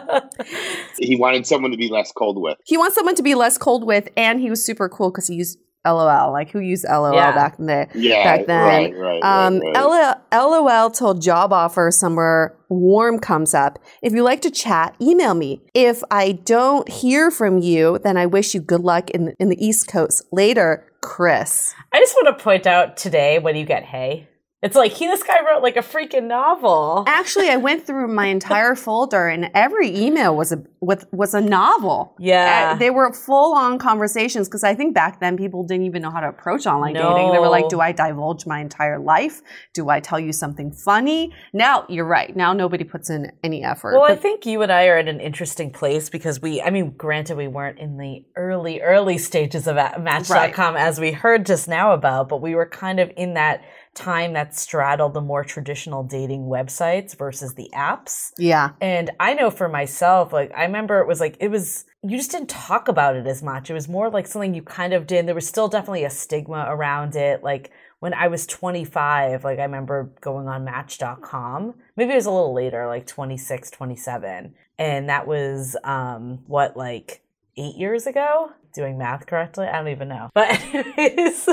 [0.98, 2.58] He wanted someone to be less cold with.
[2.64, 5.34] he wants someone to be less cold with, and he was super cool because he
[5.36, 6.32] used LOL.
[6.32, 7.32] Like who used LOL Yeah.
[7.32, 8.66] back in the Yeah, back then?
[8.66, 10.20] right, right, Um, right, right.
[10.32, 13.78] LOL, LOL till job offer somewhere warm comes up.
[14.02, 15.60] If you like to chat, email me.
[15.74, 19.64] If I don't hear from you, then I wish you good luck in in the
[19.64, 20.24] East Coast.
[20.32, 21.74] Later, Chris.
[21.92, 24.28] I just want to point out today when you get hey.
[24.62, 27.02] It's like he, this guy wrote like a freaking novel.
[27.08, 31.40] Actually, I went through my entire folder, and every email was a with was a
[31.40, 32.14] novel.
[32.20, 32.72] Yeah.
[32.72, 36.10] Uh, they were full on conversations because I think back then people didn't even know
[36.10, 37.32] how to approach online dating.
[37.32, 39.42] They were like, "Do I divulge my entire life?
[39.74, 42.34] Do I tell you something funny?" Now you're right.
[42.36, 43.94] Now nobody puts in any effort.
[43.94, 46.90] Well, I think you and I are in an interesting place because we, I mean,
[46.96, 51.94] granted, we weren't in the early, early stages of Match.com as we heard just now
[51.94, 53.64] about, but we were kind of in that
[53.94, 58.32] time that straddled the more traditional dating websites versus the apps.
[58.38, 62.16] yeah, And I know for myself, like, I remember it was like, it was, you
[62.16, 63.70] just didn't talk about it as much.
[63.70, 65.26] It was more like something you kind of did.
[65.26, 67.42] There was still definitely a stigma around it.
[67.42, 71.74] Like, when I was 25, like, I remember going on Match.com.
[71.96, 74.54] Maybe it was a little later, like 26, 27.
[74.78, 77.22] And that was, um, what, like,
[77.56, 78.50] eight years ago?
[78.74, 79.66] Doing math correctly?
[79.66, 80.30] I don't even know.
[80.34, 81.48] But, anyways.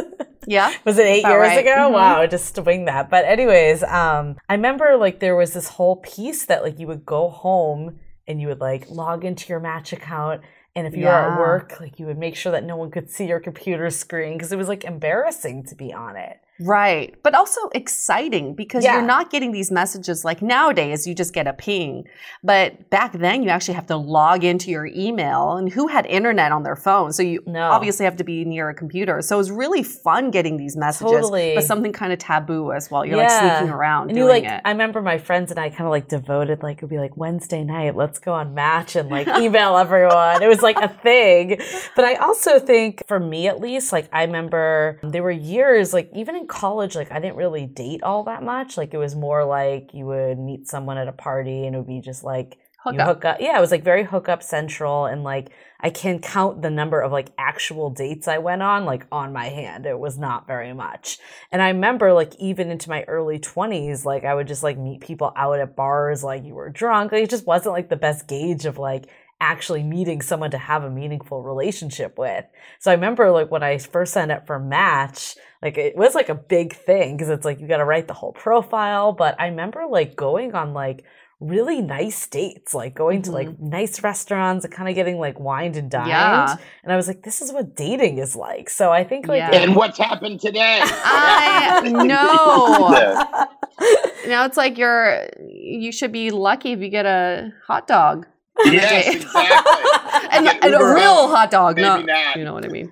[0.48, 0.74] yeah.
[0.86, 1.60] Was it eight years right.
[1.60, 1.90] ago?
[1.90, 1.92] Mhm.
[1.94, 3.10] Wow, just to wing that.
[3.10, 7.06] But anyways, um, I remember like there was this whole piece that like you would
[7.06, 10.42] go home and you would like log into your Match account,
[10.76, 13.10] and if you were at work, like you would make sure that no one could
[13.10, 16.38] see your computer screen because it was like embarrassing to be on it.
[16.60, 17.16] Right.
[17.24, 18.94] But also exciting because Yeah.
[18.96, 22.06] you're not getting these messages like nowadays you just get a ping.
[22.44, 26.52] But back then you actually have to log into your email and who had internet
[26.52, 27.14] on their phone?
[27.14, 27.70] So you No.
[27.72, 29.22] obviously have to be near a computer.
[29.22, 31.12] So it was really fun getting these messages.
[31.14, 31.56] Totally.
[31.56, 33.06] But something kind of taboo as well.
[33.06, 34.62] You're like sneaking around And you doing like, it.
[34.66, 37.16] I remember my friends and I kind of like devoted, like, it would be like
[37.16, 40.42] Wednesday night, let's go on Match and like email everyone.
[40.44, 41.60] It was like a thing.
[41.96, 45.94] But I also think, for me at least, like, I remember um, there were years,
[45.94, 48.78] like, even in college, like, I didn't really date all that much.
[48.78, 51.88] Like, it was more like you would meet someone at a party and it would
[51.88, 53.08] be just like, Hook you up.
[53.08, 53.38] hook up.
[53.42, 55.50] Yeah, it was like very hookup central, and like
[55.82, 59.50] I can count the number of like actual dates I went on like on my
[59.50, 59.86] hand.
[59.86, 61.18] It was not very much.
[61.52, 65.02] And I remember like even into my early twenties, like I would just like meet
[65.02, 67.12] people out at bars, like you were drunk.
[67.12, 69.10] Like, it just wasn't like the best gauge of like
[69.42, 72.46] actually meeting someone to have a meaningful relationship with.
[72.80, 76.30] So I remember like when I first signed up for Match, like it was like
[76.30, 79.14] a big thing because it's like you got to write the whole profile.
[79.14, 81.06] But I remember like going on like
[81.40, 83.70] really nice dates, like going to like mm-hmm.
[83.70, 86.10] nice restaurants and kind of getting like wined and dined.
[86.10, 86.58] Yeah.
[86.84, 88.70] And I was like, this is what dating is like.
[88.70, 89.52] So I think like Yeah.
[89.54, 90.82] And what's happened today?
[90.84, 93.48] I know.
[94.28, 98.28] Now it's like you're you should be lucky if you get a hot dog.
[98.66, 99.74] Yes, exactly.
[100.32, 102.02] And, and a real hot dog, maybe no.
[102.02, 102.36] not.
[102.36, 102.92] You know what I mean?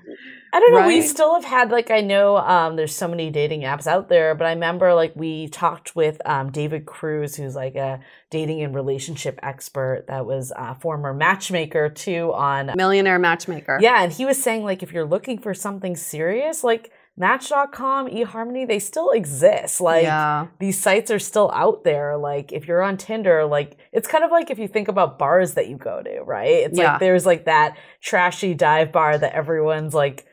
[0.53, 0.87] I don't know.
[0.87, 4.33] We still have had like I know um, there's so many dating apps out there,
[4.33, 8.73] but I remember like we talked with um, David Cruz, who's like a dating and
[8.73, 13.77] relationship expert that was a former matchmaker too on Millionaire matchmaker.
[13.81, 18.67] yeah, and he was saying like if you're looking for something serious, like Match.com, eHarmony,
[18.67, 19.81] they still exist.
[19.81, 20.47] Like yeah.
[20.59, 22.15] these sites are still out there.
[22.15, 25.55] Like if you're on Tinder, like it's kind of like if you think about bars
[25.55, 26.47] that you go to, right?
[26.49, 26.91] It's Yeah.
[26.91, 30.27] like there's like that trashy dive bar that everyone's like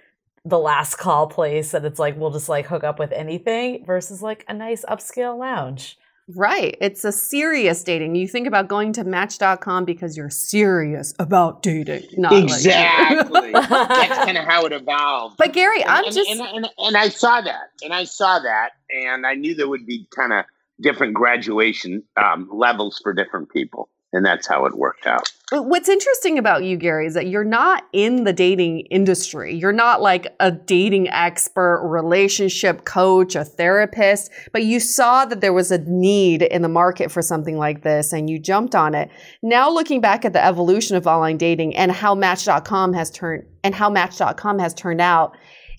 [0.45, 4.21] the last call place that it's like we'll just like hook up with anything versus
[4.21, 5.97] like a nice upscale lounge.
[6.29, 6.77] Right.
[6.81, 8.15] It's a serious dating.
[8.15, 12.09] You think about going to match.com because you're serious about dating.
[12.17, 13.51] Not like- Exactly.
[13.53, 15.37] That's kind of how it evolved.
[15.37, 18.39] but Gary, And- I'm and, just and, and, and I saw that, and I saw
[18.39, 20.45] that, and I knew there would be kind of
[20.81, 25.31] different graduation um, levels for different people, and that's how it worked out.
[25.51, 29.55] What's interesting about you, Gary, is that you're not in the dating industry.
[29.55, 35.53] You're not like a dating expert, relationship coach, a therapist, but you saw that there
[35.53, 39.11] was a need in the market for something like this and you jumped on it.
[39.43, 43.75] Now looking back at the evolution of online dating and how match.com has turned and
[43.75, 45.37] how match.com has turned out,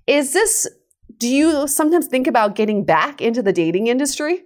[0.07, 0.67] is this
[1.17, 4.43] do you sometimes think about getting back into the dating industry?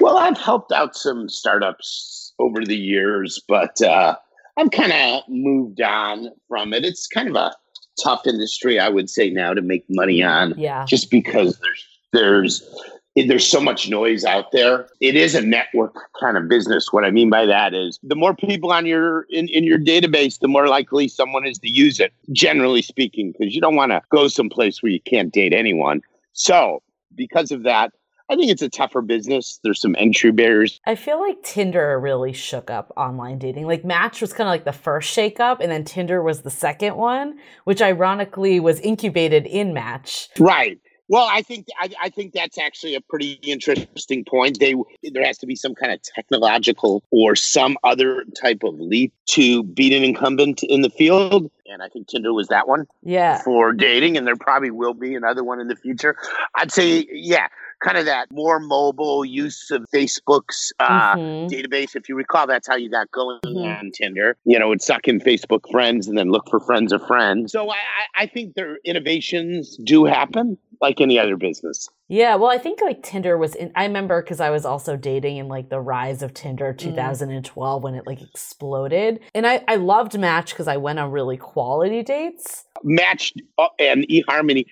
[0.00, 4.16] Well, I've helped out some startups over the years, but uh,
[4.56, 6.84] I've kind of moved on from it.
[6.84, 7.54] It's kind of a
[8.02, 10.54] tough industry, I would say, now to make money on.
[10.58, 10.84] Yeah.
[10.86, 12.68] just because there's there's
[13.16, 14.88] there's so much noise out there.
[15.00, 16.92] It is a network kind of business.
[16.92, 20.40] What I mean by that is the more people on your in, in your database,
[20.40, 24.02] the more likely someone is to use it, generally speaking, because you don't want to
[24.10, 26.02] go someplace where you can't date anyone.
[26.32, 26.82] So
[27.14, 27.92] because of that,
[28.30, 29.60] I think it's a tougher business.
[29.62, 30.80] There's some entry barriers.
[30.86, 33.66] I feel like Tinder really shook up online dating.
[33.66, 36.96] Like Match was kind of like the first shakeup, and then Tinder was the second
[36.96, 40.28] one, which ironically was incubated in Match.
[40.38, 40.78] Right.
[41.06, 44.58] Well, I think I, I think that's actually a pretty interesting point.
[44.58, 44.74] They
[45.12, 49.62] there has to be some kind of technological or some other type of leap to
[49.64, 53.42] beat an incumbent in the field, and I think Tinder was that one Yeah.
[53.42, 56.16] for dating, and there probably will be another one in the future.
[56.54, 57.48] I'd say, yeah,
[57.82, 61.48] kind of that more mobile use of Facebook's uh, Mhm.
[61.50, 61.94] database.
[61.96, 63.78] If you recall, that's how you got going Mhm.
[63.78, 64.36] on Tinder.
[64.44, 67.52] You know, it's suck in Facebook friends and then look for friends of friends.
[67.52, 67.76] So I,
[68.16, 71.88] I think their innovations do happen like any other business.
[72.08, 73.72] Yeah, well, I think like Tinder was in.
[73.74, 77.94] I remember because I was also dating in like the rise of Tinder 2012 when
[77.94, 79.20] it like exploded.
[79.34, 82.64] And I, I loved Match because I went on really quality dates.
[82.82, 84.66] Matched uh, and eHarmony.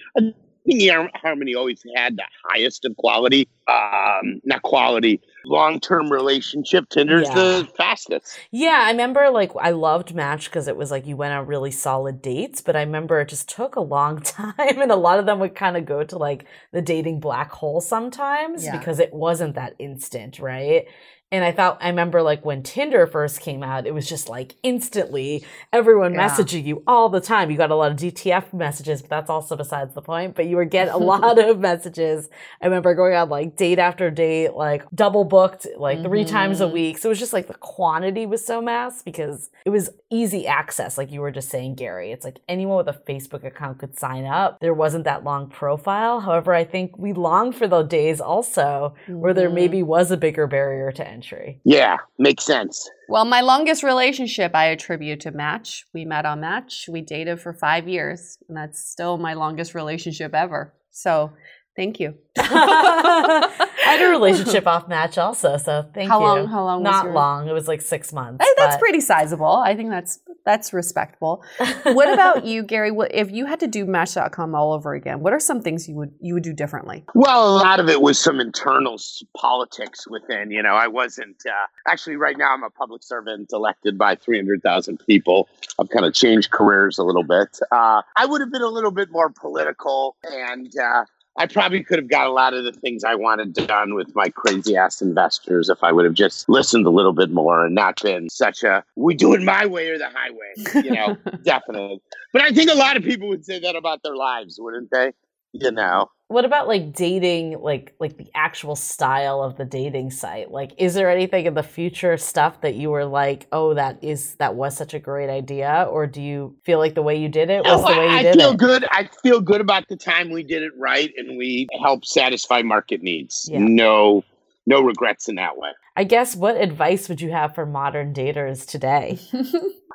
[0.67, 0.83] I think
[1.25, 6.89] eHarmony always had the highest of quality, um, not quality, long term relationship.
[6.89, 7.35] Tinder's Yeah.
[7.35, 8.39] the fastest.
[8.53, 11.73] Yeah, I remember like I loved Match because it was like you went on really
[11.73, 15.27] solid dates, but I remember it just took a long time and a lot of
[15.27, 18.79] them would kind of go to like the dating black hole sometimes Yeah.
[18.79, 20.87] because it wasn't that instant, right?
[21.33, 24.55] And I thought I remember like when Tinder first came out, it was just like
[24.62, 26.28] instantly everyone Yeah.
[26.28, 27.51] messaging you all the time.
[27.51, 30.37] You got a lot of DTF messages, but that's also besides the point.
[30.37, 32.28] But you were getting a lot of messages.
[32.61, 36.66] I remember going on like date after date, like double booked like three times a
[36.66, 36.72] Mhm.
[36.72, 36.99] week.
[36.99, 40.99] So it was just like the quantity was so mass because it was easy access.
[40.99, 44.26] Like you were just saying, Gary, it's like anyone with a Facebook account could sign
[44.26, 44.59] up.
[44.61, 46.20] There wasn't that long profile.
[46.20, 49.55] However, I think we long for the days also where there Mhm.
[49.55, 51.22] maybe was a bigger barrier to entry.
[51.64, 52.89] Yeah, makes sense.
[53.09, 55.85] Well, my longest relationship I attribute to Match.
[55.93, 56.89] We met on Match.
[56.89, 60.73] We dated for five years, and that's still my longest relationship ever.
[60.91, 61.33] So,
[61.77, 62.14] thank you.
[62.39, 63.51] I
[63.85, 66.25] had a relationship off match also, so thank How you.
[66.27, 67.14] long- how long was Not yours?
[67.14, 67.49] long.
[67.49, 68.45] It was like six months.
[68.45, 69.47] Hey, that's but- pretty sizable.
[69.57, 71.45] I think that's that's respectable.
[71.85, 72.91] what about you, Gary?
[72.91, 75.95] What, if you had to do Match.com all over again, what are some things you
[75.95, 77.05] would you would do differently?
[77.14, 78.99] Well, a lot of it was some internal
[79.37, 80.51] politics within.
[80.51, 81.53] You know, I wasn't uh,
[81.87, 82.53] actually right now.
[82.55, 85.49] I'm a public servant elected by 300,000 people.
[85.79, 87.59] I've kind of changed careers a little bit.
[87.70, 91.05] Uh, I would have been a little bit more political, and uh,
[91.37, 94.28] I probably could have got a lot of the things I wanted done with my
[94.28, 98.03] crazy ass investors if I would have just listened a little bit more and not
[98.03, 100.85] been such a we do it my way or the highway.
[100.85, 102.03] You know, definitely.
[102.33, 105.12] But I think a lot of people would say that about their lives, wouldn't they?
[105.53, 106.09] You know.
[106.29, 110.51] What about like dating, like like the actual style of the dating site?
[110.51, 114.37] Like, is there anything in the future stuff that you were like, oh, that is
[114.37, 117.51] that was such a great idea, or do you feel like the way you did
[117.51, 118.59] it was No, the way you I, I did feel it?
[118.59, 118.85] good.
[118.91, 123.03] I feel good about the time we did it right, and we helped satisfy market
[123.03, 123.47] needs.
[123.53, 123.59] Yeah.
[123.61, 124.25] No,
[124.67, 125.69] no regrets in that way.
[125.97, 129.19] I guess what advice would you have for modern daters today?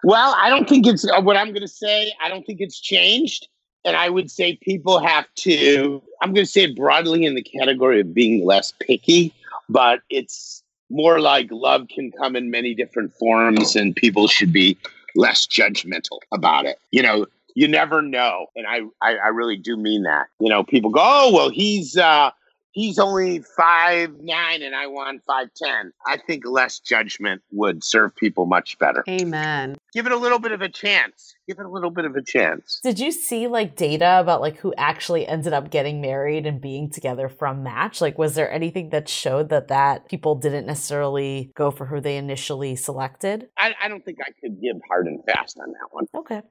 [0.03, 2.13] Well, I don't think it's uh, what I'm going to say.
[2.23, 3.47] I don't think it's changed,
[3.85, 6.01] and I would say people have to.
[6.21, 9.33] I'm going to say it broadly in the category of being less picky,
[9.69, 14.77] but it's more like love can come in many different forms, and people should be
[15.15, 16.79] less judgmental about it.
[16.91, 17.25] You know,
[17.55, 20.27] you never know, and I, I, I really do mean that.
[20.39, 22.31] You know, people go, "Oh, well, he's uh,
[22.77, 25.91] he's only five nine, and I want five ten.
[26.05, 29.03] I think less judgment would serve people much better.
[29.09, 29.77] Amen.
[29.93, 31.35] Give it a little bit of a chance.
[31.47, 32.79] Give it a little bit of a chance.
[32.83, 36.89] Did you see like data about like who actually ended up getting married and being
[36.89, 37.99] together from Match?
[37.99, 42.17] Like, was there anything that showed that that people didn't necessarily go for who they
[42.17, 43.49] initially selected?
[43.57, 46.05] I, I don't think I could give hard and fast on that one.
[46.15, 46.43] Okay.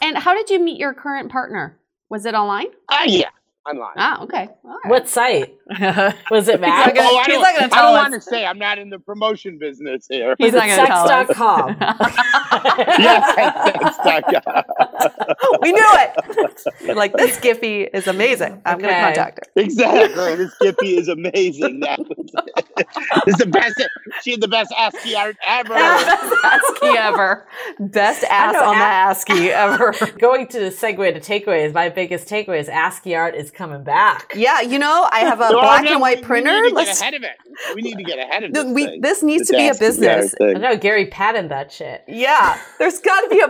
[0.00, 1.78] And how did you meet your current partner?
[2.08, 2.66] Was it online?
[2.90, 3.30] Ah, yeah,
[3.68, 3.92] online.
[3.96, 4.48] Ah, okay.
[4.64, 4.90] All right.
[4.90, 5.54] What site
[6.30, 6.58] was it?
[6.58, 8.02] He's not gonna- oh, I he's don't, I don't us.
[8.02, 10.34] want to say I'm not in the promotion business here.
[10.38, 11.28] He's Was not gonna tell us.
[11.28, 11.76] sex.com?
[12.98, 15.14] yes, that's, that's,
[15.60, 16.62] we knew it.
[16.84, 18.60] You're like this Giphy is amazing.
[18.64, 19.62] I'm going to contact her.
[19.62, 20.34] exactly.
[20.36, 21.80] This Skippy is amazing.
[21.80, 22.30] That was,
[23.26, 23.80] this is the best.
[24.22, 25.74] She had the best ASCII art ever.
[25.74, 27.46] Best ASCII ever.
[27.80, 29.94] Best ass know, on the a- ASCII ever.
[30.18, 34.32] Going to the segue to takeaways, my biggest takeaway is ASCII art is coming back.
[34.34, 36.50] Yeah, you know, I have a No, black no, and white we- printer.
[36.52, 37.00] We need to Let's.
[37.00, 37.74] get ahead of it.
[37.74, 38.72] We need to get ahead of No, this.
[38.72, 39.00] we- thing.
[39.00, 40.34] this needs to be a business.
[40.38, 40.56] thing.
[40.56, 42.04] I know Gary patented that shit.
[42.08, 43.46] Yeah, there's got to be a,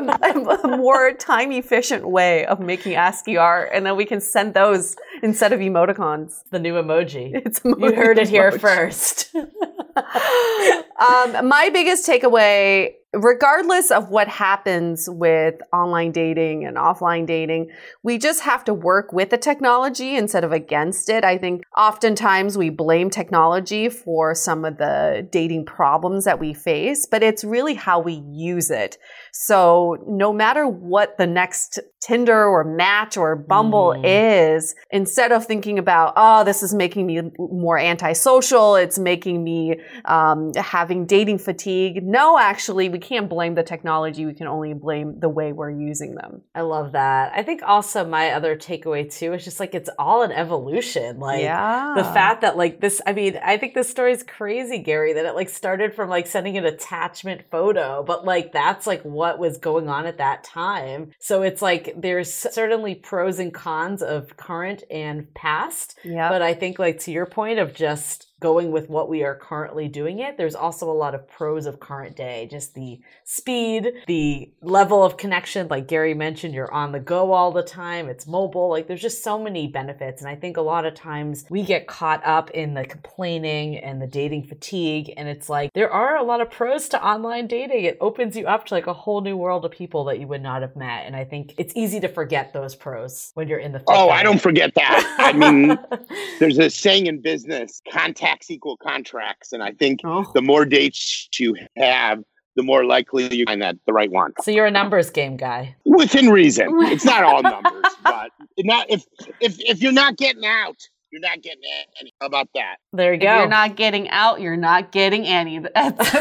[0.68, 4.96] a more time efficient way of making ASCII art, and then we can send those
[5.22, 6.42] instead of emoticons.
[6.50, 7.40] The new emoji.
[7.46, 8.60] It's You heard it here emoji.
[8.60, 9.34] first.
[9.36, 17.70] um, my biggest takeaway, regardless of what happens with online dating and offline dating,
[18.02, 21.24] we just have to work with the technology instead of against it.
[21.24, 27.06] I think oftentimes we blame technology for some of the dating problems that we face,
[27.06, 28.96] but it's really how we use it.
[29.32, 34.56] So no matter what the next Tinder or Match or Bumble Mm.
[34.56, 39.76] is, instead of thinking about, oh, this is making me more antisocial, it's making me
[40.06, 42.02] um, having dating fatigue.
[42.02, 44.24] No, actually, we can't blame the technology.
[44.24, 46.42] We can only blame the way we're using them.
[46.54, 47.32] I love that.
[47.34, 51.18] I think also my other takeaway too is just like it's all an evolution.
[51.18, 51.94] Like yeah.
[51.96, 55.26] the fact that like this, I mean, I think this story is crazy, Gary, that
[55.26, 59.58] it like started from like sending an attachment photo, but like that's like what was
[59.58, 61.10] going on at that time.
[61.18, 65.98] So it's like there's certainly pros and cons of current and past.
[66.04, 66.28] Yeah.
[66.28, 69.88] But I think like to your point of just going with what we are currently
[69.88, 72.48] doing it, there's also a lot of pros of current day.
[72.50, 77.52] Just the speed, the level of connection, like Gary mentioned, you're on the go all
[77.52, 78.68] the time, it's mobile.
[78.68, 80.20] Like there's just so many benefits.
[80.20, 84.02] And I think a lot of times we get caught up in the complaining and
[84.02, 85.12] the dating fatigue.
[85.16, 87.84] And it's like there are a lot of pros to online dating.
[87.84, 90.42] It opens you up to like a whole new world of people that you would
[90.42, 91.06] not have met.
[91.06, 94.22] And I think it's easy to forget those pros when you're in the Oh, I
[94.22, 95.16] don't forget that.
[95.18, 95.78] I mean,
[96.38, 99.52] there's a saying in business contact equal contracts.
[99.52, 100.24] And I think Oh.
[100.34, 102.22] the more dates you have,
[102.56, 104.32] the more likely you find that the right one.
[104.42, 105.74] So you're a numbers game guy.
[105.84, 106.68] Within reason.
[106.92, 109.04] It's not all numbers, but not if
[109.40, 110.76] if if you're not getting out,
[111.10, 111.62] you're not getting
[112.00, 112.12] any.
[112.20, 112.76] How about that?
[112.92, 113.38] There you If go.
[113.38, 115.58] you're not getting out, you're not getting any.
[115.74, 116.12] That's,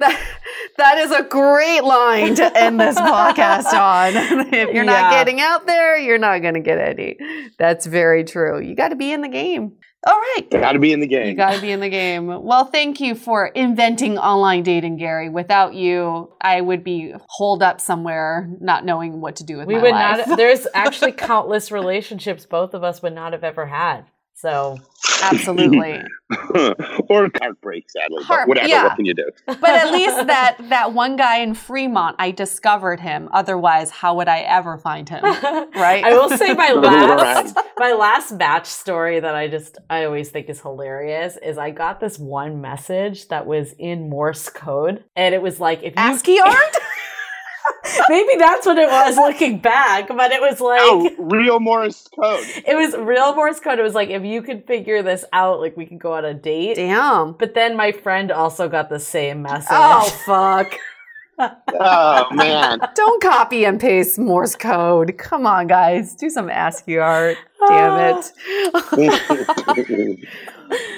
[0.00, 0.26] that,
[0.76, 4.46] that is a great line to end this podcast on.
[4.52, 7.16] if you're not getting out there, you're not going to get any.
[7.58, 8.60] That's very true.
[8.60, 9.72] You got to be in the game.
[10.06, 10.46] All right.
[10.50, 11.28] Got to be in the game.
[11.28, 12.26] You got to be in the game.
[12.26, 15.28] Well, thank you for inventing online dating, Gary.
[15.30, 19.76] Without you, I would be holed up somewhere, not knowing what to do with we
[19.76, 20.26] my would life.
[20.28, 24.04] not there's actually countless relationships both of us would not have ever had
[24.34, 24.78] so
[25.22, 26.02] Absolutely.
[27.08, 28.22] or heartbreak, sadly.
[28.24, 28.68] Heart- but whatever.
[28.68, 28.84] yeah.
[28.84, 29.30] What can you do?
[29.46, 33.28] but at least that that one guy in Fremont, I discovered him.
[33.32, 35.22] Otherwise, how would I ever find him?
[35.22, 36.04] Right?
[36.04, 37.16] i will say my Right.
[37.16, 41.70] last my last Match story that i just i always think is hilarious is i
[41.70, 46.02] got this one message that was in morse code and it was like if you
[46.02, 46.76] ASCII art?
[48.08, 52.44] maybe that's what it was looking back but it was like Oh, real Morse code.
[52.66, 55.76] it was real morse code it was like if you could figure this out like
[55.76, 57.32] we could go on a date Damn.
[57.32, 60.78] but then my friend also got the same message Oh fuck.
[61.36, 62.78] Oh man.
[62.94, 65.18] Don't copy and paste Morse code.
[65.18, 66.14] Come on, guys.
[66.14, 67.36] Do some ASCII art.
[67.68, 68.22] Damn
[68.96, 70.28] it.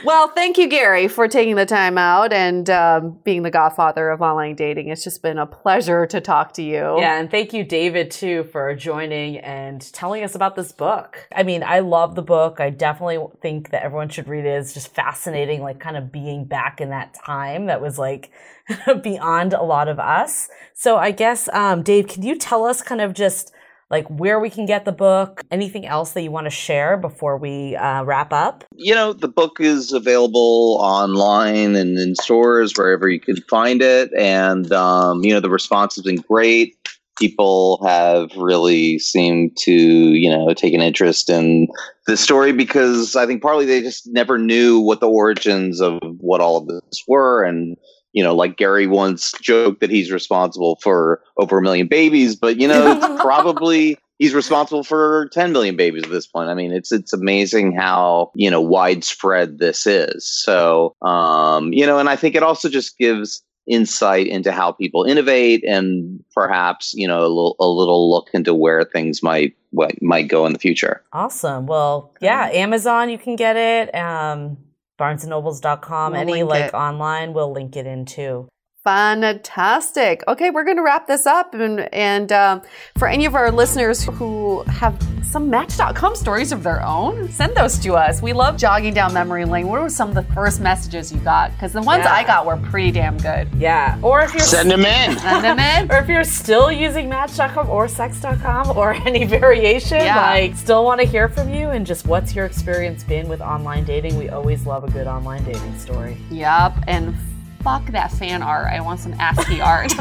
[0.05, 4.23] Well, thank you, Gary, for taking the time out and um, being the godfather of
[4.23, 4.89] online dating.
[4.89, 6.99] It's just been a pleasure to talk to you.
[6.99, 11.29] Yeah, and thank you, David, too, for joining and telling us about this book.
[11.35, 12.61] I mean, I love the book.
[12.61, 14.51] I definitely think that everyone should read it.
[14.51, 18.31] It's just fascinating, like kind of being back in that time that was like
[19.03, 20.49] beyond a lot of us.
[20.75, 23.53] So I guess, um, Dave, can you tell us kind of just
[23.91, 25.43] like where we can get the book?
[25.51, 28.65] Anything else that you want to share before we uh, wrap up?
[28.77, 34.11] you know, the book is available online and in stores wherever you can find it.
[34.17, 36.77] And, um, you know, the response has been great.
[37.19, 41.69] People have really seemed to, you know, take an interest in
[42.07, 46.43] the story because I think partly they just never knew what the origins of what
[46.43, 47.43] all of this were.
[47.43, 47.77] And,
[48.17, 52.59] you know, like Gary once joked that he's responsible for over a million babies, but,
[52.59, 56.49] you know, it's probably he's responsible for 10 million babies at this point.
[56.49, 60.27] I mean, it's it's amazing how, you know, widespread this is.
[60.27, 65.05] So, um, you know, and I think it also just gives insight into how people
[65.05, 70.01] innovate and perhaps, you know, a little a little look into where things might what
[70.01, 71.03] might go in the future.
[71.13, 71.67] Awesome.
[71.67, 73.95] Well, yeah, Amazon, you can get it.
[73.95, 74.57] Um,
[74.99, 76.75] barnesandnobles.com, We'll any like it.
[76.75, 78.49] online, we'll link it in too.
[78.87, 80.23] Fantastic.
[80.29, 81.55] Okay, we're going to wrap this up.
[81.55, 82.63] And, and um,
[82.97, 87.79] for any of our listeners who have some Match.com stories of their own, send those
[87.81, 88.23] to us.
[88.23, 89.67] We love jogging down memory lane.
[89.67, 91.51] What were some of the first messages you got?
[91.53, 92.15] Because the ones Yeah.
[92.15, 93.49] I got were pretty damn good.
[93.59, 93.99] Yeah.
[94.03, 95.19] Or if you're Send them in.
[95.19, 95.91] Send them in.
[95.91, 100.17] or if you're still using Match.com or Sex.com or any variation, Yeah.
[100.31, 103.85] like still want to hear from you and just what's your experience been with online
[103.85, 104.17] dating?
[104.17, 106.17] We always love a good online dating story.
[106.31, 106.75] Yep.
[106.87, 107.17] And
[107.67, 108.73] fuck that fan art.
[108.73, 109.93] I want some ASCII art.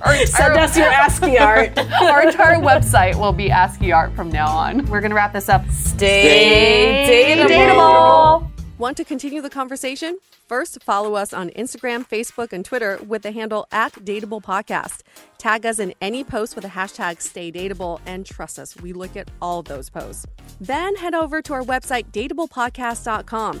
[0.00, 1.78] Our Send us your ASCII art.
[2.00, 4.86] Our entire website will be ASCII art from now on.
[4.86, 5.68] We're going to wrap this up.
[5.68, 7.48] Stay Stay dateable.
[7.50, 8.50] dateable.
[8.78, 10.18] Want to continue the conversation?
[10.46, 15.02] First, follow us on Instagram, Facebook, and Twitter with the handle at Dateable Podcast.
[15.36, 19.16] Tag us in any post with the hashtag Stay Dateable, and trust us, we look
[19.16, 20.24] at all of those posts.
[20.58, 23.60] Then head over to our website, dateablepodcast.com.